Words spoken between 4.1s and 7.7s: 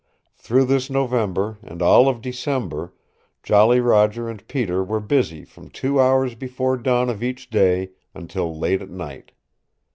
and Peter were busy from two hours before dawn of each